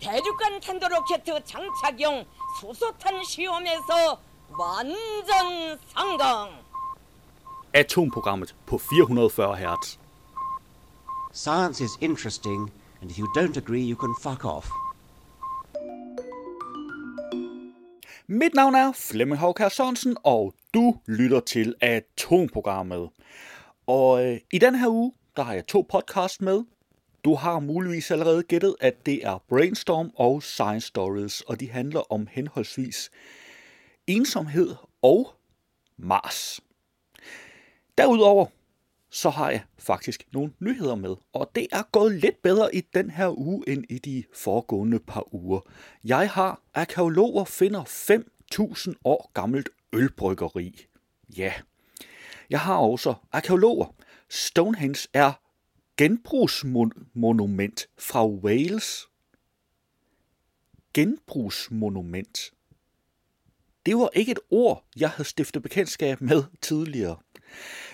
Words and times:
대륙간 0.00 0.60
탄도로켓 0.60 1.24
장착용 1.24 2.24
수소탄 2.60 3.22
시험에서 3.24 4.20
완전 4.58 5.78
성공. 5.94 6.50
Atomprogrammet 7.72 8.54
på 8.66 8.78
440 8.78 9.54
Hz. 9.56 9.98
Science 11.32 11.80
is 11.80 11.96
interesting, 12.00 12.70
and 13.00 13.10
if 13.10 13.18
you 13.18 13.26
don't 13.36 13.56
agree, 13.56 13.82
you 13.82 13.96
can 13.96 14.14
fuck 14.20 14.44
off. 14.44 14.68
Mit 18.26 18.54
navn 18.54 18.74
er 18.74 18.92
Flemming 18.92 19.40
Håkær 19.40 19.68
Sørensen, 19.68 20.16
og 20.24 20.54
du 20.74 20.96
lytter 21.06 21.40
til 21.40 21.74
Atomprogrammet. 21.80 23.10
Og 23.86 24.26
øh, 24.26 24.40
i 24.52 24.58
den 24.58 24.74
her 24.74 24.88
uge, 24.88 25.12
der 25.36 25.42
har 25.42 25.52
jeg 25.52 25.66
to 25.66 25.86
podcast 25.88 26.42
med. 26.42 26.64
Du 27.25 27.35
har 27.35 27.59
muligvis 27.59 28.11
allerede 28.11 28.43
gættet, 28.43 28.75
at 28.81 29.05
det 29.05 29.25
er 29.25 29.43
Brainstorm 29.49 30.11
og 30.15 30.43
Science 30.43 30.87
Stories, 30.87 31.41
og 31.41 31.59
de 31.59 31.69
handler 31.69 32.13
om 32.13 32.27
henholdsvis 32.31 33.11
ensomhed 34.07 34.75
og 35.01 35.33
Mars. 35.97 36.61
Derudover 37.97 38.45
så 39.09 39.29
har 39.29 39.49
jeg 39.49 39.63
faktisk 39.77 40.27
nogle 40.33 40.53
nyheder 40.59 40.95
med, 40.95 41.15
og 41.33 41.51
det 41.55 41.67
er 41.71 41.83
gået 41.91 42.15
lidt 42.15 42.41
bedre 42.41 42.75
i 42.75 42.81
den 42.81 43.09
her 43.09 43.39
uge 43.39 43.69
end 43.69 43.83
i 43.89 43.97
de 43.97 44.23
foregående 44.33 44.99
par 44.99 45.33
uger. 45.33 45.59
Jeg 46.03 46.29
har 46.29 46.61
arkeologer 46.73 47.45
finder 47.45 47.83
5.000 47.83 48.93
år 49.03 49.31
gammelt 49.33 49.69
ølbryggeri. 49.93 50.85
Ja. 51.37 51.53
Jeg 52.49 52.59
har 52.59 52.77
også 52.77 53.13
arkeologer. 53.31 53.95
Stonehenge 54.29 55.07
er 55.13 55.44
genbrugsmonument 55.97 57.89
fra 57.97 58.27
Wales. 58.27 59.07
Genbrugsmonument. 60.93 62.51
Det 63.85 63.95
var 63.95 64.09
ikke 64.13 64.31
et 64.31 64.39
ord, 64.49 64.85
jeg 64.95 65.09
havde 65.09 65.29
stiftet 65.29 65.63
bekendtskab 65.63 66.21
med 66.21 66.43
tidligere. 66.61 67.17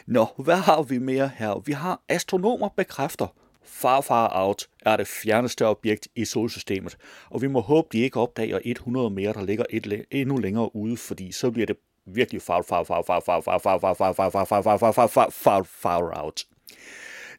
Nå, 0.06 0.26
hvad 0.38 0.58
har 0.58 0.84
vi 0.84 0.98
mere 0.98 1.32
her? 1.36 1.60
Vi 1.66 1.72
har 1.72 2.02
astronomer 2.10 2.70
bekræfter, 2.70 3.28
Far 3.64 4.02
Far 4.02 4.32
Out 4.34 4.68
er 4.82 4.98
det 4.98 5.08
fjerneste 5.08 5.68
objekt 5.68 6.08
i 6.16 6.26
solsystemet, 6.26 6.98
og 7.30 7.42
vi 7.42 7.48
må 7.48 7.60
håbe, 7.60 7.88
de 7.92 8.00
ikke 8.00 8.20
opdager 8.20 8.60
100 8.66 9.10
mere, 9.10 9.34
der 9.34 9.46
ligger 9.46 9.66
et, 9.70 10.06
endnu 10.12 10.38
længere 10.38 10.76
ude, 10.76 10.98
fordi 10.98 11.32
så 11.32 11.52
bliver 11.52 11.66
det 11.66 11.76
virkelig 12.06 12.42
far 12.42 12.62
far 12.62 12.84
far 12.84 13.04
far 13.08 13.20
far 13.20 13.40
far 13.40 13.60
far 13.78 13.78
far 13.78 14.14
far 14.14 14.30
far 14.30 14.46
far 14.46 14.62
far 14.62 14.78
far 14.78 14.92
far 14.92 15.08
far 15.08 15.30
far 15.30 15.64
far 15.64 16.24
out. 16.24 16.46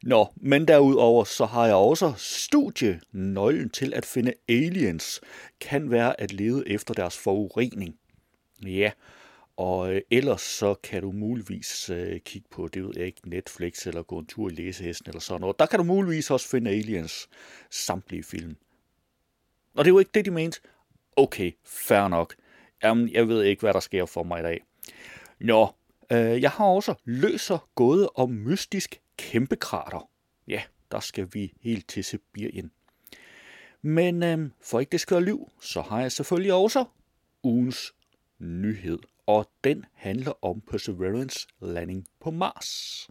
Nå, 0.02 0.26
men 0.36 0.68
derudover 0.68 1.24
så 1.24 1.44
har 1.44 1.66
jeg 1.66 1.74
også 1.74 2.12
studie. 2.16 3.00
Nøglen 3.12 3.70
til 3.70 3.94
at 3.94 4.06
finde 4.06 4.32
aliens 4.48 5.20
kan 5.60 5.90
være 5.90 6.20
at 6.20 6.32
lede 6.32 6.68
efter 6.68 6.94
deres 6.94 7.18
forurening. 7.18 7.96
Ja, 8.66 8.90
og 9.56 9.94
øh, 9.94 10.02
ellers 10.10 10.40
så 10.40 10.74
kan 10.74 11.02
du 11.02 11.12
muligvis 11.12 11.90
øh, 11.90 12.20
kigge 12.20 12.48
på, 12.50 12.68
det 12.68 12.82
ved 12.84 12.92
jeg 12.96 13.06
ikke, 13.06 13.28
Netflix 13.28 13.86
eller 13.86 14.02
gå 14.02 14.18
en 14.18 14.26
tur 14.26 14.48
i 14.48 14.52
læsehesten 14.52 15.08
eller 15.08 15.20
sådan 15.20 15.40
noget. 15.40 15.58
Der 15.58 15.66
kan 15.66 15.78
du 15.78 15.84
muligvis 15.84 16.30
også 16.30 16.48
finde 16.48 16.70
Aliens 16.70 17.28
samtlige 17.70 18.22
film. 18.22 18.56
Og 19.74 19.84
det 19.84 19.90
er 19.90 19.94
jo 19.94 19.98
ikke 19.98 20.10
det, 20.14 20.24
de 20.24 20.30
mente. 20.30 20.60
Okay, 21.16 21.52
fair 21.64 22.08
nok. 22.08 22.34
Jamen, 22.82 23.08
jeg 23.08 23.28
ved 23.28 23.42
ikke, 23.42 23.60
hvad 23.60 23.74
der 23.74 23.80
sker 23.80 24.06
for 24.06 24.22
mig 24.22 24.40
i 24.40 24.42
dag. 24.42 24.60
Nå, 25.40 25.68
øh, 26.12 26.42
jeg 26.42 26.50
har 26.50 26.64
også 26.64 26.94
løser 27.04 27.68
gåde 27.74 28.10
om 28.14 28.30
mystisk 28.30 29.01
kæmpekrater. 29.16 30.10
Ja, 30.48 30.62
der 30.90 31.00
skal 31.00 31.28
vi 31.32 31.52
helt 31.60 31.88
til 31.88 32.04
Sibirien. 32.04 32.70
Men 33.82 34.22
øh, 34.22 34.50
for 34.60 34.80
ikke 34.80 34.92
det 34.92 35.00
skal 35.00 35.22
liv, 35.22 35.50
så 35.60 35.82
har 35.82 36.00
jeg 36.00 36.12
selvfølgelig 36.12 36.52
også 36.52 36.84
ugens 37.42 37.94
nyhed 38.38 38.98
og 39.26 39.50
den 39.64 39.84
handler 39.92 40.44
om 40.44 40.60
Perseverance 40.60 41.46
landing 41.60 42.06
på 42.20 42.30
Mars. 42.30 43.08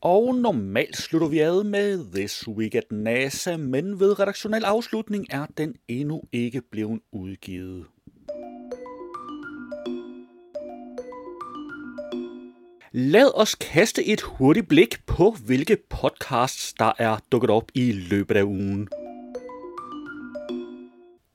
Og 0.00 0.34
normalt 0.34 0.96
slutter 0.96 1.28
vi 1.28 1.38
ad 1.38 1.64
med 1.64 2.12
This 2.12 2.48
Week 2.48 2.74
at 2.74 2.92
NASA, 2.92 3.56
men 3.56 4.00
ved 4.00 4.20
redaktionel 4.20 4.64
afslutning 4.64 5.26
er 5.30 5.46
den 5.46 5.76
endnu 5.88 6.22
ikke 6.32 6.62
blevet 6.62 7.00
udgivet. 7.12 7.86
Lad 12.94 13.30
os 13.34 13.54
kaste 13.54 14.04
et 14.04 14.20
hurtigt 14.20 14.68
blik 14.68 15.06
på, 15.06 15.36
hvilke 15.46 15.76
podcasts, 15.90 16.74
der 16.74 16.92
er 16.98 17.18
dukket 17.32 17.50
op 17.50 17.64
i 17.74 17.92
løbet 17.92 18.36
af 18.36 18.42
ugen. 18.42 18.88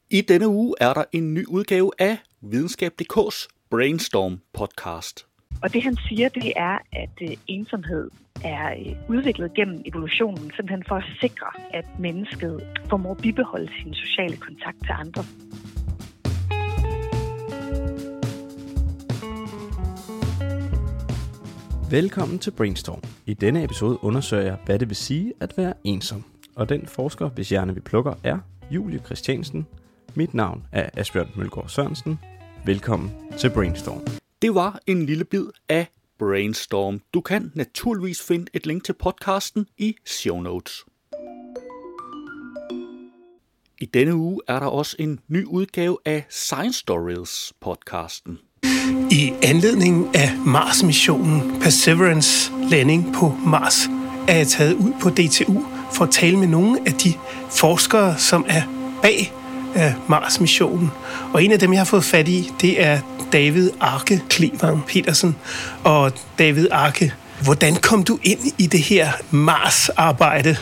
I 0.09 0.21
denne 0.21 0.47
uge 0.47 0.75
er 0.79 0.93
der 0.93 1.03
en 1.11 1.33
ny 1.33 1.45
udgave 1.45 1.91
af 1.99 2.17
Videnskab.dk's 2.41 3.47
Brainstorm 3.69 4.39
podcast. 4.53 5.27
Og 5.63 5.73
det 5.73 5.83
han 5.83 5.97
siger, 6.09 6.29
det 6.29 6.53
er, 6.55 6.77
at 6.93 7.09
øh, 7.21 7.37
ensomhed 7.47 8.09
er 8.43 8.71
øh, 8.71 9.09
udviklet 9.09 9.53
gennem 9.53 9.81
evolutionen, 9.85 10.51
simpelthen 10.55 10.83
for 10.87 10.95
at 10.95 11.05
sikre, 11.21 11.47
at 11.73 11.85
mennesket 11.99 12.61
formår 12.89 13.11
at 13.11 13.17
bibeholde 13.17 13.71
sin 13.83 13.93
sociale 13.93 14.37
kontakt 14.37 14.77
til 14.77 14.93
andre. 14.99 15.23
Velkommen 21.89 22.39
til 22.39 22.51
Brainstorm. 22.51 23.01
I 23.25 23.33
denne 23.33 23.63
episode 23.63 24.03
undersøger 24.03 24.43
jeg, 24.43 24.57
hvad 24.65 24.79
det 24.79 24.89
vil 24.89 24.95
sige 24.95 25.33
at 25.39 25.57
være 25.57 25.73
ensom. 25.83 26.23
Og 26.55 26.69
den 26.69 26.87
forsker, 26.87 27.29
hvis 27.29 27.49
hjerne 27.49 27.73
vi 27.73 27.79
plukker, 27.79 28.13
er 28.23 28.39
Julie 28.71 28.99
Christiansen, 29.05 29.67
mit 30.15 30.33
navn 30.33 30.63
er 30.71 30.89
Asbjørn 30.93 31.29
Mølgaard 31.35 31.69
Sørensen. 31.69 32.19
Velkommen 32.65 33.11
til 33.37 33.51
Brainstorm. 33.53 34.01
Det 34.41 34.55
var 34.55 34.79
en 34.87 35.05
lille 35.05 35.25
bid 35.25 35.45
af 35.69 35.87
Brainstorm. 36.19 37.01
Du 37.13 37.21
kan 37.21 37.51
naturligvis 37.55 38.21
finde 38.21 38.45
et 38.53 38.65
link 38.65 38.83
til 38.83 38.93
podcasten 38.93 39.67
i 39.77 39.95
show 40.05 40.39
notes. 40.39 40.85
I 43.81 43.85
denne 43.85 44.15
uge 44.15 44.41
er 44.47 44.59
der 44.59 44.67
også 44.67 44.95
en 44.99 45.19
ny 45.27 45.45
udgave 45.45 45.97
af 46.05 46.25
Science 46.29 46.79
Stories 46.79 47.53
podcasten. 47.61 48.39
I 49.11 49.33
anledning 49.43 50.15
af 50.15 50.31
Mars-missionen 50.45 51.59
Perseverance 51.61 52.51
landing 52.69 53.13
på 53.13 53.35
Mars 53.45 53.89
er 54.27 54.35
jeg 54.35 54.47
taget 54.47 54.73
ud 54.73 54.91
på 55.01 55.09
DTU 55.09 55.63
for 55.93 56.05
at 56.05 56.11
tale 56.11 56.37
med 56.37 56.47
nogle 56.47 56.79
af 56.85 56.93
de 56.93 57.13
forskere, 57.51 58.17
som 58.17 58.45
er 58.49 58.61
bag 59.01 59.33
øh, 59.75 59.91
Mars-missionen. 60.07 60.91
Og 61.33 61.43
en 61.43 61.51
af 61.51 61.59
dem, 61.59 61.73
jeg 61.73 61.79
har 61.79 61.85
fået 61.85 62.03
fat 62.03 62.27
i, 62.27 62.51
det 62.61 62.83
er 62.83 62.99
David 63.33 63.71
Arke 63.79 64.21
Klevang 64.29 64.85
Petersen. 64.85 65.35
Og 65.83 66.11
David 66.39 66.67
Arke, 66.71 67.13
hvordan 67.43 67.75
kom 67.75 68.03
du 68.03 68.19
ind 68.23 68.39
i 68.57 68.67
det 68.67 68.81
her 68.81 69.11
Mars-arbejde? 69.31 70.57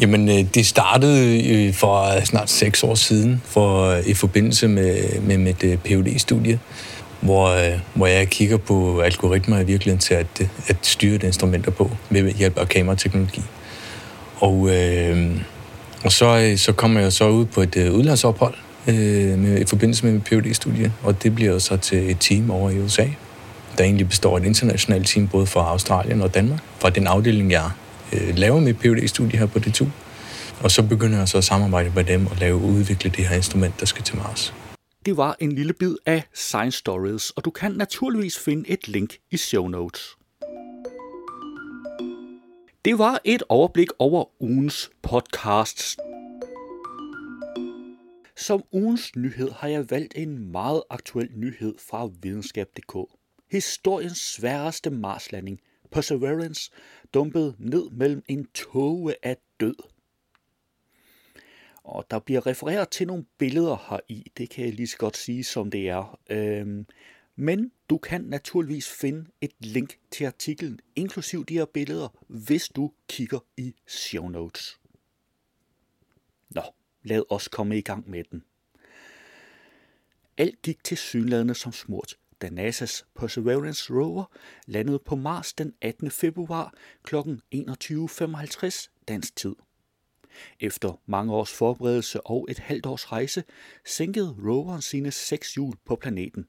Jamen, 0.00 0.28
øh, 0.28 0.44
det 0.54 0.66
startede 0.66 1.48
øh, 1.48 1.74
for 1.74 2.24
snart 2.24 2.50
seks 2.50 2.82
år 2.82 2.94
siden, 2.94 3.42
for 3.44 3.86
øh, 3.86 4.06
i 4.06 4.14
forbindelse 4.14 4.68
med, 4.68 5.20
med 5.20 5.38
mit 5.38 5.64
phd 5.84 6.18
studie 6.18 6.58
hvor, 7.20 7.56
hvor 7.94 8.06
jeg 8.06 8.28
kigger 8.28 8.56
på 8.56 9.00
algoritmer 9.00 9.60
i 9.60 9.64
virkeligheden 9.64 10.00
til 10.00 10.14
at, 10.14 10.48
at 10.66 10.76
styre 10.82 11.18
de 11.18 11.26
instrumenter 11.26 11.70
på 11.70 11.90
ved 12.10 12.32
hjælp 12.32 12.58
af 12.58 12.68
kamerateknologi. 12.68 13.42
Og 14.36 14.70
øh, 14.70 15.30
og 16.04 16.12
så, 16.12 16.54
så 16.56 16.72
kommer 16.72 17.00
jeg 17.00 17.12
så 17.12 17.28
ud 17.28 17.44
på 17.44 17.62
et 17.62 17.76
udlandsophold 17.76 18.54
øh, 18.86 19.38
med, 19.38 19.60
i 19.60 19.64
forbindelse 19.64 20.04
med 20.04 20.12
mit 20.12 20.24
phd 20.24 20.54
studie 20.54 20.92
og 21.02 21.22
det 21.22 21.34
bliver 21.34 21.58
så 21.58 21.76
til 21.76 22.10
et 22.10 22.16
team 22.20 22.50
over 22.50 22.70
i 22.70 22.80
USA, 22.80 23.06
der 23.78 23.84
egentlig 23.84 24.08
består 24.08 24.36
af 24.36 24.40
et 24.40 24.46
internationalt 24.46 25.08
team, 25.08 25.28
både 25.28 25.46
fra 25.46 25.60
Australien 25.60 26.22
og 26.22 26.34
Danmark, 26.34 26.60
fra 26.78 26.90
den 26.90 27.06
afdeling, 27.06 27.50
jeg 27.50 27.70
øh, 28.12 28.36
laver 28.36 28.60
mit 28.60 28.76
phd 28.76 29.08
studie 29.08 29.38
her 29.38 29.46
på 29.46 29.58
DTU. 29.58 29.86
Og 30.62 30.70
så 30.70 30.82
begynder 30.82 31.18
jeg 31.18 31.28
så 31.28 31.38
at 31.38 31.44
samarbejde 31.44 31.92
med 31.94 32.04
dem 32.04 32.26
og 32.26 32.36
lave 32.36 32.56
udvikle 32.56 33.10
det 33.10 33.28
her 33.28 33.36
instrument, 33.36 33.80
der 33.80 33.86
skal 33.86 34.04
til 34.04 34.16
Mars. 34.16 34.54
Det 35.06 35.16
var 35.16 35.36
en 35.40 35.52
lille 35.52 35.72
bid 35.72 35.94
af 36.06 36.22
Science 36.34 36.78
Stories, 36.78 37.30
og 37.30 37.44
du 37.44 37.50
kan 37.50 37.72
naturligvis 37.72 38.38
finde 38.38 38.70
et 38.70 38.88
link 38.88 39.16
i 39.30 39.36
show 39.36 39.68
notes. 39.68 40.16
Det 42.84 42.98
var 42.98 43.20
et 43.24 43.42
overblik 43.48 43.88
over 43.98 44.24
ugens 44.40 44.90
podcasts. 45.02 45.96
Som 48.36 48.62
ugens 48.72 49.16
nyhed 49.16 49.50
har 49.50 49.68
jeg 49.68 49.90
valgt 49.90 50.14
en 50.16 50.52
meget 50.52 50.82
aktuel 50.90 51.28
nyhed 51.36 51.74
fra 51.88 52.08
videnskab.dk. 52.22 52.96
Historiens 53.50 54.18
sværeste 54.18 54.90
Marslanding, 54.90 55.60
Perseverance, 55.92 56.70
dumpet 57.14 57.54
ned 57.58 57.90
mellem 57.90 58.22
en 58.28 58.46
tåge 58.54 59.14
af 59.22 59.36
død. 59.60 59.74
Og 61.84 62.06
der 62.10 62.18
bliver 62.18 62.46
refereret 62.46 62.88
til 62.88 63.06
nogle 63.06 63.24
billeder 63.38 63.86
her 63.90 64.00
i, 64.08 64.32
det 64.36 64.50
kan 64.50 64.64
jeg 64.64 64.74
lige 64.74 64.86
så 64.86 64.96
godt 64.96 65.16
sige, 65.16 65.44
som 65.44 65.70
det 65.70 65.88
er. 65.88 66.18
Øhm, 66.30 66.86
men 67.36 67.72
du 67.90 67.98
kan 67.98 68.24
naturligvis 68.24 68.88
finde 68.88 69.30
et 69.40 69.52
link 69.60 69.98
til 70.10 70.24
artiklen, 70.24 70.80
inklusiv 70.96 71.44
de 71.44 71.54
her 71.54 71.64
billeder, 71.64 72.08
hvis 72.28 72.68
du 72.68 72.92
kigger 73.08 73.38
i 73.56 73.74
show 73.86 74.28
notes. 74.28 74.80
Nå, 76.50 76.62
lad 77.02 77.22
os 77.30 77.48
komme 77.48 77.78
i 77.78 77.80
gang 77.80 78.10
med 78.10 78.24
den. 78.24 78.44
Alt 80.36 80.62
gik 80.62 80.84
til 80.84 80.96
synlædende 80.96 81.54
som 81.54 81.72
smurt, 81.72 82.18
da 82.42 82.48
NASA's 82.48 83.04
Perseverance 83.14 83.94
rover 83.94 84.24
landede 84.66 84.98
på 84.98 85.16
Mars 85.16 85.52
den 85.52 85.74
18. 85.80 86.10
februar 86.10 86.74
kl. 87.02 87.16
21.55 87.54 89.04
dansk 89.08 89.36
tid. 89.36 89.54
Efter 90.60 91.00
mange 91.06 91.34
års 91.34 91.52
forberedelse 91.52 92.26
og 92.26 92.46
et 92.50 92.58
halvt 92.58 92.86
års 92.86 93.12
rejse, 93.12 93.44
sænkede 93.84 94.36
roveren 94.44 94.82
sine 94.82 95.10
seks 95.10 95.54
hjul 95.54 95.74
på 95.84 95.96
planeten. 95.96 96.46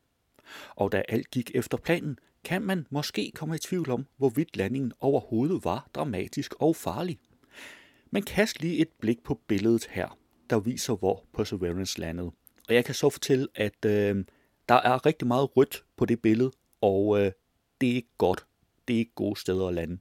Og 0.75 0.91
da 0.91 1.03
alt 1.09 1.31
gik 1.31 1.51
efter 1.55 1.77
planen, 1.77 2.17
kan 2.43 2.61
man 2.61 2.87
måske 2.89 3.31
komme 3.35 3.55
i 3.55 3.59
tvivl 3.59 3.89
om, 3.91 4.05
hvorvidt 4.17 4.57
landingen 4.57 4.93
overhovedet 4.99 5.63
var 5.63 5.89
dramatisk 5.95 6.53
og 6.59 6.75
farlig. 6.75 7.19
Men 8.11 8.23
kast 8.23 8.61
lige 8.61 8.77
et 8.77 8.89
blik 8.99 9.23
på 9.23 9.39
billedet 9.47 9.87
her, 9.89 10.17
der 10.49 10.59
viser, 10.59 10.95
hvor 10.95 11.25
Perseverance 11.33 11.99
landede. 11.99 12.31
Og 12.67 12.75
jeg 12.75 12.85
kan 12.85 12.95
så 12.95 13.09
fortælle, 13.09 13.47
at 13.55 13.85
øh, 13.85 14.23
der 14.69 14.75
er 14.75 15.06
rigtig 15.06 15.27
meget 15.27 15.57
rødt 15.57 15.83
på 15.98 16.06
det 16.06 16.21
billede, 16.21 16.51
og 16.81 17.19
øh, 17.19 17.31
det 17.81 17.92
er 17.92 17.95
ikke 17.95 18.13
godt. 18.18 18.45
Det 18.88 18.94
er 18.94 18.98
ikke 18.98 19.15
gode 19.15 19.39
steder 19.39 19.68
at 19.68 19.74
lande. 19.74 19.98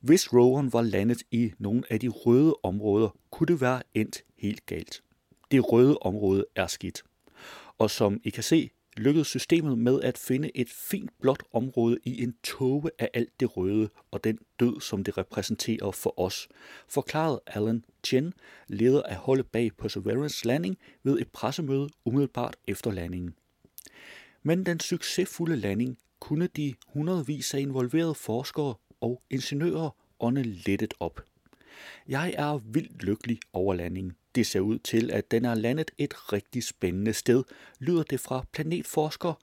Hvis 0.00 0.32
roveren 0.32 0.72
var 0.72 0.82
landet 0.82 1.22
i 1.30 1.52
nogle 1.58 1.82
af 1.90 2.00
de 2.00 2.08
røde 2.08 2.54
områder, 2.62 3.08
kunne 3.30 3.46
det 3.46 3.60
være 3.60 3.82
endt 3.94 4.24
helt 4.36 4.66
galt. 4.66 5.02
Det 5.50 5.72
røde 5.72 5.98
område 5.98 6.46
er 6.54 6.66
skidt. 6.66 7.02
Og 7.78 7.90
som 7.90 8.20
I 8.24 8.30
kan 8.30 8.42
se, 8.42 8.70
lykkedes 8.96 9.26
systemet 9.26 9.78
med 9.78 10.00
at 10.02 10.18
finde 10.18 10.50
et 10.54 10.70
fint 10.70 11.10
blåt 11.20 11.42
område 11.52 11.98
i 12.04 12.22
en 12.22 12.34
tåge 12.42 12.90
af 12.98 13.10
alt 13.14 13.40
det 13.40 13.56
røde 13.56 13.88
og 14.10 14.24
den 14.24 14.38
død, 14.60 14.80
som 14.80 15.04
det 15.04 15.18
repræsenterer 15.18 15.90
for 15.90 16.20
os, 16.20 16.48
forklarede 16.88 17.40
Alan 17.46 17.84
Chen, 18.04 18.32
leder 18.68 19.02
af 19.02 19.16
holdet 19.16 19.46
bag 19.46 19.70
Perseverance 19.78 20.46
landing, 20.46 20.78
ved 21.02 21.18
et 21.20 21.28
pressemøde 21.28 21.88
umiddelbart 22.04 22.56
efter 22.66 22.90
landingen. 22.90 23.34
Men 24.42 24.66
den 24.66 24.80
succesfulde 24.80 25.56
landing 25.56 25.98
kunne 26.20 26.46
de 26.46 26.74
hundredvis 26.86 27.54
af 27.54 27.60
involverede 27.60 28.14
forskere 28.14 28.74
og 29.00 29.22
ingeniører 29.30 29.90
ånde 30.20 30.42
lettet 30.42 30.94
op. 31.00 31.20
Jeg 32.08 32.34
er 32.38 32.58
vildt 32.58 33.02
lykkelig 33.02 33.38
over 33.52 33.74
landingen. 33.74 34.12
Det 34.36 34.46
ser 34.46 34.60
ud 34.60 34.78
til, 34.78 35.10
at 35.10 35.30
den 35.30 35.44
er 35.44 35.54
landet 35.54 35.90
et 35.98 36.32
rigtig 36.32 36.64
spændende 36.64 37.12
sted, 37.12 37.44
lyder 37.78 38.02
det 38.02 38.20
fra 38.20 38.44
planetforsker 38.52 39.34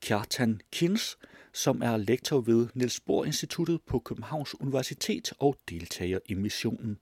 Kjartan 0.00 0.60
Kins, 0.72 1.18
som 1.52 1.82
er 1.82 1.96
lektor 1.96 2.40
ved 2.40 2.68
Niels 2.74 3.00
Bohr 3.00 3.24
Instituttet 3.24 3.80
på 3.82 3.98
Københavns 3.98 4.60
Universitet 4.60 5.32
og 5.38 5.56
deltager 5.68 6.18
i 6.26 6.34
missionen. 6.34 6.98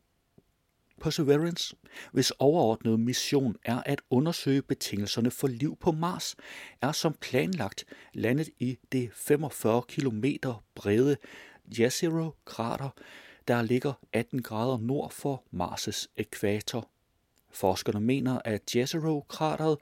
Perseverance, 1.00 1.76
hvis 2.12 2.32
overordnede 2.38 2.98
mission 2.98 3.56
er 3.64 3.82
at 3.86 4.02
undersøge 4.10 4.62
betingelserne 4.62 5.30
for 5.30 5.48
liv 5.48 5.76
på 5.80 5.92
Mars, 5.92 6.36
er 6.82 6.92
som 6.92 7.14
planlagt 7.20 7.84
landet 8.14 8.48
i 8.58 8.78
det 8.92 9.10
45 9.14 9.82
km 9.88 10.24
brede 10.74 11.16
Jezero-krater, 11.78 12.90
der 13.48 13.62
ligger 13.62 13.92
18 14.12 14.42
grader 14.42 14.78
nord 14.78 15.10
for 15.10 15.44
Mars' 15.52 16.06
ækvator. 16.16 16.90
Forskerne 17.50 18.00
mener, 18.00 18.40
at 18.44 18.76
Jezero-krateret 18.76 19.78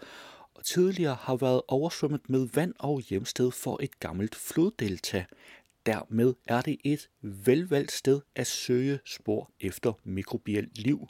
tidligere 0.64 1.14
har 1.14 1.36
været 1.36 1.62
oversvømmet 1.68 2.30
med 2.30 2.48
vand 2.54 2.74
og 2.78 3.00
hjemsted 3.00 3.50
for 3.50 3.78
et 3.82 4.00
gammelt 4.00 4.34
floddelta. 4.34 5.24
Dermed 5.86 6.34
er 6.46 6.60
det 6.60 6.76
et 6.84 7.08
velvalgt 7.20 7.92
sted 7.92 8.20
at 8.34 8.46
søge 8.46 8.98
spor 9.04 9.50
efter 9.60 9.92
mikrobielt 10.04 10.78
liv. 10.78 11.08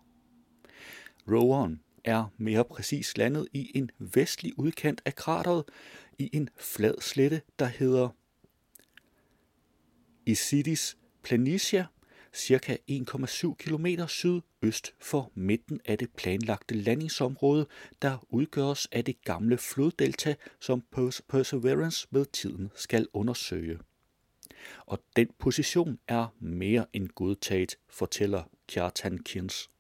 Roveren 1.29 1.81
er 2.05 2.25
mere 2.37 2.65
præcis 2.65 3.17
landet 3.17 3.49
i 3.53 3.71
en 3.75 3.91
vestlig 3.99 4.59
udkant 4.59 5.03
af 5.05 5.15
krateret 5.15 5.65
i 6.19 6.31
en 6.33 6.49
flad 6.59 6.95
slette, 7.01 7.43
der 7.59 7.67
hedder 7.67 8.09
Isidis 10.27 10.97
Planitia, 11.23 11.87
cirka 12.37 12.77
1,7 12.91 13.55
km 13.55 13.87
sydøst 14.09 14.95
for 15.01 15.33
midten 15.35 15.81
af 15.85 15.99
det 15.99 16.13
planlagte 16.17 16.75
landingsområde, 16.75 17.67
der 18.03 18.27
udgøres 18.29 18.89
af 18.93 19.05
det 19.05 19.23
gamle 19.25 19.59
floddelta, 19.59 20.35
som 20.61 20.83
Perseverance 21.29 22.07
med 22.11 22.25
tiden 22.25 22.71
skal 22.75 23.09
undersøge. 23.13 23.79
Og 24.87 25.03
den 25.17 25.29
position 25.39 25.99
er 26.09 26.27
mere 26.41 26.87
end 26.93 27.09
godtaget, 27.09 27.79
fortæller 27.89 28.43
Kjartan 28.69 29.19
Kins. 29.19 29.71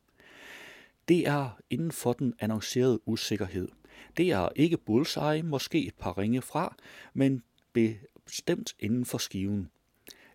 Det 1.08 1.26
er 1.26 1.60
inden 1.70 1.92
for 1.92 2.12
den 2.12 2.34
annoncerede 2.40 3.08
usikkerhed. 3.08 3.68
Det 4.16 4.30
er 4.30 4.48
ikke 4.56 4.76
bullseye, 4.76 5.42
måske 5.42 5.86
et 5.86 5.94
par 5.94 6.18
ringe 6.18 6.42
fra, 6.42 6.76
men 7.14 7.42
bestemt 7.72 8.74
inden 8.78 9.04
for 9.04 9.18
skiven. 9.18 9.68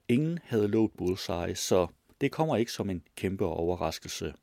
Ingen 0.07 0.39
havde 0.43 0.67
lovet 0.67 0.91
bullseye, 0.91 1.55
så 1.55 1.87
det 2.21 2.31
kommer 2.31 2.57
ikke 2.57 2.71
som 2.71 2.89
en 2.89 3.03
kæmpe 3.15 3.45
overraskelse. 3.45 4.33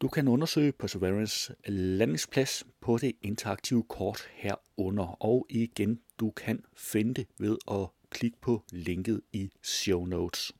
Du 0.00 0.08
kan 0.08 0.28
undersøge 0.28 0.72
Perseverance 0.72 1.54
landingsplads 1.66 2.64
på 2.80 2.98
det 2.98 3.12
interaktive 3.22 3.82
kort 3.82 4.28
herunder, 4.32 5.24
og 5.24 5.46
igen, 5.50 6.00
du 6.20 6.30
kan 6.30 6.64
finde 6.76 7.14
det 7.14 7.26
ved 7.38 7.56
at 7.70 7.88
klikke 8.10 8.40
på 8.40 8.64
linket 8.70 9.20
i 9.32 9.50
show 9.62 10.04
notes. 10.04 10.52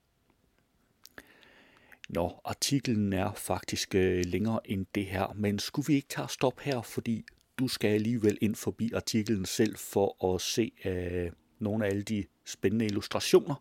Nå, 2.08 2.40
artiklen 2.44 3.12
er 3.12 3.32
faktisk 3.32 3.94
øh, 3.94 4.24
længere 4.26 4.60
end 4.64 4.86
det 4.94 5.06
her, 5.06 5.32
men 5.34 5.58
skulle 5.58 5.86
vi 5.86 5.94
ikke 5.94 6.08
tage 6.08 6.28
stop 6.28 6.60
her, 6.60 6.82
fordi 6.82 7.24
du 7.58 7.68
skal 7.68 7.88
alligevel 7.88 8.38
ind 8.40 8.54
forbi 8.54 8.92
artiklen 8.94 9.44
selv 9.44 9.76
for 9.76 10.34
at 10.34 10.40
se 10.40 10.72
øh, 10.84 11.32
nogle 11.58 11.86
af 11.86 11.90
alle 11.90 12.02
de 12.02 12.24
spændende 12.44 12.84
illustrationer, 12.84 13.54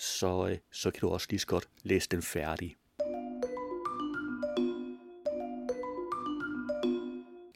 så, 0.00 0.48
øh, 0.50 0.58
så 0.72 0.90
kan 0.90 1.00
du 1.00 1.08
også 1.08 1.26
lige 1.30 1.40
så 1.40 1.46
godt 1.46 1.68
læse 1.82 2.08
den 2.08 2.22
færdig. 2.22 2.76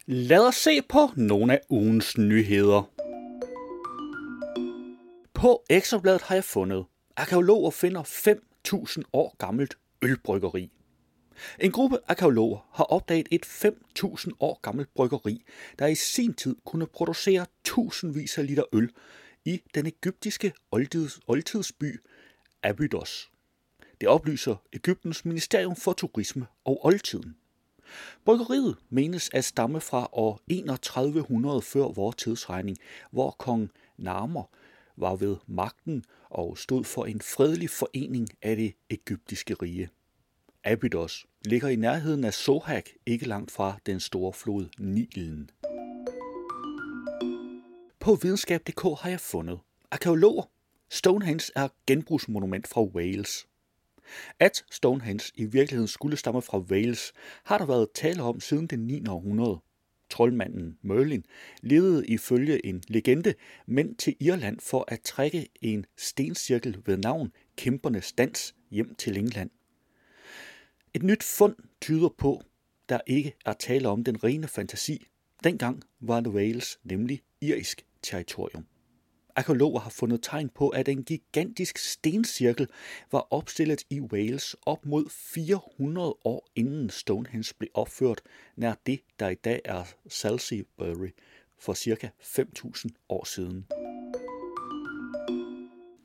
Lad 0.07 0.47
os 0.47 0.55
se 0.55 0.83
på 0.83 1.11
nogle 1.17 1.53
af 1.53 1.61
ugens 1.69 2.19
nyheder. 2.19 2.91
På 5.35 5.65
Ekstrabladet 5.71 6.23
har 6.23 6.35
jeg 6.35 6.45
fundet, 6.45 6.85
arkeologer 7.17 7.71
finder 7.71 8.03
5.000 8.03 9.03
år 9.13 9.37
gammelt 9.39 9.79
ølbryggeri. 10.03 10.71
En 11.61 11.73
gruppe 11.73 11.99
arkeologer 12.09 12.69
har 12.73 12.85
opdaget 12.85 13.29
et 13.31 13.47
5.000 13.47 14.31
år 14.41 14.61
gammelt 14.63 14.95
bryggeri, 14.95 15.45
der 15.79 15.87
i 15.87 15.95
sin 15.95 16.35
tid 16.35 16.57
kunne 16.65 16.87
producere 16.87 17.47
tusindvis 17.65 18.39
af 18.39 18.47
liter 18.47 18.65
øl 18.73 18.91
i 19.45 19.63
den 19.75 19.87
egyptiske 19.87 20.53
oldtids, 20.71 21.21
oldtidsby 21.27 22.01
Abydos. 22.65 23.31
Det 24.01 24.09
oplyser 24.09 24.57
Ægyptens 24.73 25.25
Ministerium 25.25 25.77
for 25.77 25.93
Turisme 25.93 26.47
og 26.65 26.87
Oldtiden. 26.87 27.37
Bryggeriet 28.25 28.77
menes 28.91 29.31
at 29.33 29.45
stamme 29.45 29.81
fra 29.81 30.09
år 30.13 30.41
3100 30.49 31.63
før 31.63 31.89
vores 31.89 32.17
tidsregning, 32.17 32.79
hvor 33.11 33.31
kong 33.31 33.71
Narmer 33.97 34.45
var 34.97 35.17
ved 35.17 35.37
magten 35.47 36.05
og 36.31 36.59
stod 36.59 36.85
for 36.85 37.05
en 37.05 37.21
fredelig 37.21 37.71
forening 37.71 38.29
af 38.43 38.57
det 38.57 38.75
egyptiske 38.91 39.55
rige. 39.55 39.89
Abydos 40.65 41.27
ligger 41.45 41.69
i 41.69 41.77
nærheden 41.77 42.25
af 42.25 42.35
Sohag, 42.35 42.85
ikke 43.07 43.29
langt 43.29 43.51
fra 43.51 43.79
den 43.87 44.01
store 44.01 44.33
flod 44.33 44.67
Nilen. 44.79 45.51
På 48.01 48.15
videnskab.dk 48.15 48.83
har 48.83 49.11
jeg 49.11 49.21
fundet 49.21 49.59
arkeologer. 49.91 50.43
Stonehenge 50.95 51.53
er 51.57 51.69
genbrugsmonument 51.87 52.69
fra 52.69 52.83
Wales. 52.83 53.47
At 54.39 54.65
Stonehenge 54.71 55.33
i 55.35 55.45
virkeligheden 55.45 55.89
skulle 55.89 56.17
stamme 56.17 56.43
fra 56.43 56.59
Wales, 56.59 57.13
har 57.45 57.59
der 57.59 57.67
været 57.67 57.89
tale 57.95 58.23
om 58.23 58.41
siden 58.41 58.67
det 58.67 58.79
9. 58.79 59.07
århundrede. 59.09 59.59
Troldmanden 60.11 60.79
Merlin 60.83 61.25
levede 61.63 62.07
ifølge 62.07 62.67
en 62.67 62.83
legende 62.89 63.35
men 63.67 63.97
til 63.97 64.17
Irland 64.21 64.61
for 64.61 64.85
at 64.89 65.01
trække 65.01 65.49
en 65.63 65.87
stencirkel 65.97 66.83
ved 66.87 66.97
navn 66.97 67.33
Kæmpernes 67.57 68.13
Dans 68.13 68.55
hjem 68.71 68.95
til 68.95 69.17
England. 69.17 69.51
Et 70.95 71.03
nyt 71.03 71.23
fund 71.23 71.57
tyder 71.81 72.09
på, 72.09 72.43
der 72.89 73.01
ikke 73.07 73.35
er 73.47 73.53
tale 73.53 73.89
om 73.89 74.05
den 74.05 74.25
rene 74.25 74.49
fantasi. 74.49 75.07
Dengang 75.45 75.83
var 76.01 76.23
Wales 76.29 76.79
nemlig 76.85 77.23
irisk 77.41 77.85
territorium. 78.03 78.67
Arkeologer 79.37 79.81
har 79.81 79.91
fundet 79.91 80.23
tegn 80.23 80.49
på, 80.49 80.69
at 80.69 80.89
en 80.89 81.03
gigantisk 81.03 81.79
stencirkel 81.79 82.69
var 83.13 83.27
opstillet 83.31 83.83
i 83.91 84.01
Wales 84.01 84.57
op 84.67 84.87
mod 84.87 85.05
400 85.11 86.15
år 86.25 86.47
inden 86.57 86.91
Stonehenge 86.91 87.55
blev 87.59 87.71
opført, 87.75 88.21
nær 88.57 88.75
det, 88.87 89.01
der 89.21 89.29
i 89.29 89.35
dag 89.35 89.61
er 89.65 89.85
Salisbury 90.09 91.11
for 91.61 91.75
ca. 91.75 92.11
5.000 92.21 92.89
år 93.09 93.25
siden. 93.25 93.67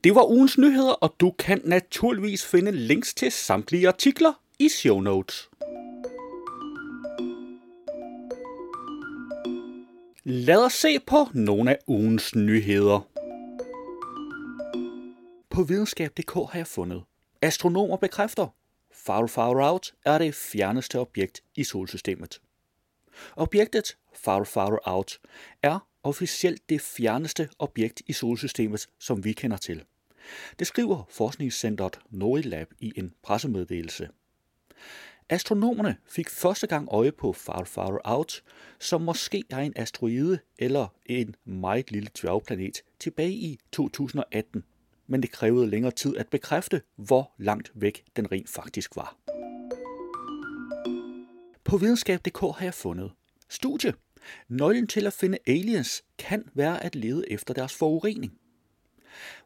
Det 0.03 0.15
var 0.15 0.31
ugens 0.31 0.57
nyheder, 0.57 0.93
og 0.93 1.15
du 1.19 1.31
kan 1.31 1.61
naturligvis 1.63 2.45
finde 2.45 2.71
links 2.71 3.13
til 3.13 3.31
samtlige 3.31 3.87
artikler 3.87 4.33
i 4.59 4.69
show 4.69 4.99
notes. 4.99 5.49
Lad 10.23 10.65
os 10.65 10.73
se 10.73 10.99
på 11.07 11.27
nogle 11.33 11.71
af 11.71 11.77
ugens 11.87 12.35
nyheder. 12.35 13.18
På 15.59 15.63
videnskab.dk 15.63 16.33
har 16.33 16.51
jeg 16.53 16.67
fundet. 16.67 17.03
Astronomer 17.41 17.97
bekræfter, 17.97 18.47
Far 18.91 19.27
Far 19.27 19.71
Out 19.71 19.93
er 20.05 20.17
det 20.17 20.35
fjerneste 20.35 20.99
objekt 20.99 21.41
i 21.55 21.63
solsystemet. 21.63 22.41
Objektet 23.35 23.97
Far 24.13 24.43
Far 24.43 24.79
Out 24.85 25.19
er 25.63 25.87
officielt 26.03 26.69
det 26.69 26.81
fjerneste 26.81 27.49
objekt 27.59 28.01
i 28.07 28.13
solsystemet, 28.13 28.87
som 28.99 29.23
vi 29.23 29.33
kender 29.33 29.57
til. 29.57 29.83
Det 30.59 30.67
skriver 30.67 31.03
forskningscentret 31.09 31.99
NORILAB 32.09 32.73
i 32.79 32.93
en 32.95 33.13
pressemeddelelse. 33.23 34.09
Astronomerne 35.29 35.97
fik 36.05 36.29
første 36.29 36.67
gang 36.67 36.89
øje 36.91 37.11
på 37.11 37.33
Far 37.33 37.63
Far 37.63 38.01
Out, 38.03 38.43
som 38.79 39.01
måske 39.01 39.43
er 39.49 39.59
en 39.59 39.73
asteroide 39.75 40.39
eller 40.57 40.87
en 41.05 41.35
meget 41.45 41.91
lille 41.91 42.09
dværgplanet 42.21 42.81
tilbage 42.99 43.33
i 43.33 43.59
2018, 43.71 44.63
men 45.09 45.21
det 45.21 45.31
krævede 45.31 45.69
længere 45.69 45.91
tid 45.91 46.17
at 46.17 46.27
bekræfte, 46.27 46.81
hvor 46.95 47.31
langt 47.37 47.71
væk 47.75 48.03
den 48.15 48.31
rent 48.31 48.49
faktisk 48.49 48.95
var. 48.95 49.17
På 51.63 51.77
videnskab.dk 51.77 52.39
har 52.39 52.63
jeg 52.63 52.73
fundet 52.73 53.11
studie. 53.49 53.93
Nøglen 54.47 54.87
til 54.87 55.07
at 55.07 55.13
finde 55.13 55.37
aliens 55.47 56.03
kan 56.17 56.43
være 56.53 56.83
at 56.83 56.95
lede 56.95 57.31
efter 57.31 57.53
deres 57.53 57.75
forurening. 57.75 58.33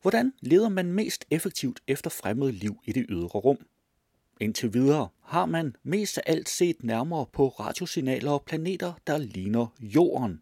Hvordan 0.01 0.33
leder 0.41 0.69
man 0.69 0.91
mest 0.91 1.25
effektivt 1.31 1.81
efter 1.87 2.09
fremmed 2.09 2.51
liv 2.51 2.77
i 2.85 2.91
det 2.91 3.05
ydre 3.09 3.27
rum? 3.27 3.57
Indtil 4.39 4.73
videre 4.73 5.09
har 5.21 5.45
man 5.45 5.75
mest 5.83 6.17
af 6.17 6.23
alt 6.25 6.49
set 6.49 6.83
nærmere 6.83 7.25
på 7.33 7.47
radiosignaler 7.47 8.31
og 8.31 8.43
planeter, 8.45 8.93
der 9.07 9.17
ligner 9.17 9.67
Jorden. 9.79 10.41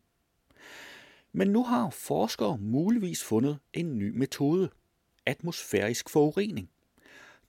Men 1.33 1.47
nu 1.47 1.63
har 1.63 1.89
forskere 1.89 2.57
muligvis 2.57 3.23
fundet 3.23 3.59
en 3.73 3.97
ny 3.97 4.09
metode. 4.17 4.69
Atmosfærisk 5.25 6.09
forurening. 6.09 6.69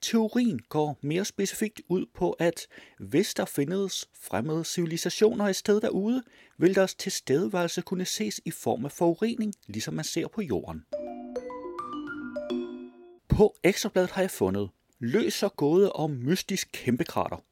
Teorien 0.00 0.60
går 0.68 0.98
mere 1.00 1.24
specifikt 1.24 1.80
ud 1.88 2.06
på, 2.14 2.32
at 2.32 2.66
hvis 2.98 3.34
der 3.34 3.44
findes 3.44 4.08
fremmede 4.20 4.64
civilisationer 4.64 5.48
i 5.48 5.54
sted 5.54 5.80
derude, 5.80 6.22
vil 6.58 6.74
deres 6.74 6.94
tilstedeværelse 6.94 7.82
kunne 7.82 8.04
ses 8.04 8.40
i 8.44 8.50
form 8.50 8.84
af 8.84 8.92
forurening, 8.92 9.54
ligesom 9.66 9.94
man 9.94 10.04
ser 10.04 10.28
på 10.28 10.42
jorden. 10.42 10.84
På 13.28 13.56
ekstrabladet 13.62 14.10
har 14.10 14.22
jeg 14.22 14.30
fundet 14.30 14.70
løser 14.98 15.48
gåde 15.48 15.92
om 15.92 16.10
mystisk 16.10 16.68
kæmpekrater. 16.72 17.44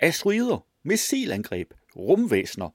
Asteroider, 0.00 0.66
missilangreb, 0.82 1.74
rumvæsener. 1.96 2.68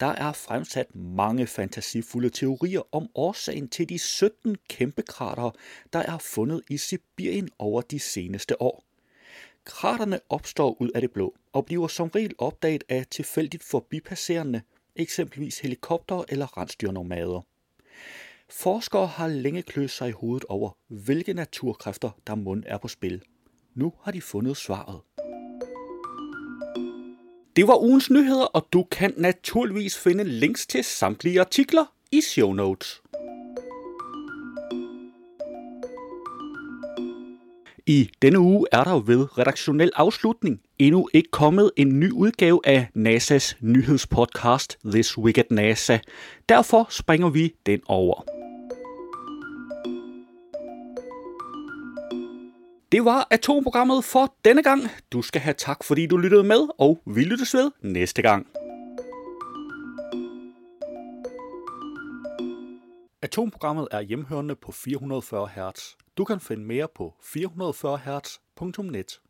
Der 0.00 0.06
er 0.06 0.32
fremsat 0.32 0.94
mange 0.94 1.46
fantasifulde 1.46 2.30
teorier 2.30 2.82
om 2.92 3.08
årsagen 3.14 3.68
til 3.68 3.88
de 3.88 3.98
17 3.98 4.56
kæmpekrater, 4.68 5.50
der 5.92 5.98
er 5.98 6.18
fundet 6.18 6.62
i 6.70 6.76
Sibirien 6.76 7.48
over 7.58 7.80
de 7.80 7.98
seneste 7.98 8.62
år. 8.62 8.84
Kraterne 9.64 10.20
opstår 10.28 10.76
ud 10.80 10.90
af 10.94 11.00
det 11.00 11.10
blå 11.10 11.34
og 11.52 11.66
bliver 11.66 11.88
som 11.88 12.08
regel 12.08 12.34
opdaget 12.38 12.84
af 12.88 13.06
tilfældigt 13.10 13.64
forbipasserende, 13.64 14.62
eksempelvis 14.96 15.58
helikopter 15.58 16.24
eller 16.28 16.58
rensdyrnomader. 16.58 17.40
Forskere 18.50 19.06
har 19.06 19.28
længe 19.28 19.62
kløst 19.62 19.96
sig 19.96 20.08
i 20.08 20.12
hovedet 20.12 20.44
over, 20.48 20.70
hvilke 20.88 21.34
naturkræfter 21.34 22.10
der 22.26 22.34
mund 22.34 22.64
er 22.66 22.78
på 22.78 22.88
spil. 22.88 23.22
Nu 23.74 23.92
har 24.02 24.12
de 24.12 24.22
fundet 24.22 24.56
svaret. 24.56 25.00
Det 27.56 27.68
var 27.68 27.82
ugens 27.82 28.10
nyheder, 28.10 28.44
og 28.44 28.66
du 28.72 28.82
kan 28.90 29.14
naturligvis 29.16 29.98
finde 29.98 30.24
links 30.24 30.66
til 30.66 30.84
samtlige 30.84 31.40
artikler 31.40 31.84
i 32.12 32.20
show 32.20 32.52
notes. 32.52 33.02
I 37.86 38.10
denne 38.22 38.38
uge 38.38 38.66
er 38.72 38.84
der 38.84 39.00
ved 39.00 39.38
redaktionel 39.38 39.90
afslutning 39.94 40.60
endnu 40.78 41.08
ikke 41.14 41.30
kommet 41.30 41.70
en 41.76 42.00
ny 42.00 42.10
udgave 42.10 42.60
af 42.64 42.88
NASA's 42.96 43.54
nyhedspodcast 43.60 44.78
This 44.84 45.18
Week 45.18 45.38
at 45.38 45.50
NASA. 45.50 45.98
Derfor 46.48 46.86
springer 46.90 47.28
vi 47.28 47.54
den 47.66 47.80
over. 47.86 48.35
Det 52.92 53.04
var 53.04 53.26
atomprogrammet 53.30 54.04
for 54.04 54.34
denne 54.44 54.62
gang. 54.62 54.80
Du 55.12 55.22
skal 55.22 55.40
have 55.40 55.54
tak, 55.54 55.84
fordi 55.84 56.06
du 56.06 56.16
lyttede 56.16 56.44
med, 56.44 56.68
og 56.78 57.02
vi 57.06 57.24
lyttes 57.24 57.54
ved 57.54 57.70
næste 57.82 58.22
gang. 58.22 58.46
Atomprogrammet 63.22 63.88
er 63.90 64.00
hjemhørende 64.00 64.56
på 64.56 64.72
440 64.72 65.48
Hz. 65.48 65.80
Du 66.18 66.24
kan 66.24 66.40
finde 66.40 66.64
mere 66.64 66.88
på 66.96 67.14
440 67.22 67.98
Hz.net. 67.98 69.20